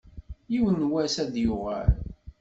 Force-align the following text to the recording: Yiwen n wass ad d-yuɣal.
Yiwen 0.51 0.77
n 0.87 0.89
wass 0.91 1.15
ad 1.23 1.29
d-yuɣal. 1.33 1.91